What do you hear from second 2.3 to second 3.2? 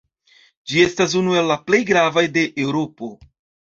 de Eŭropo.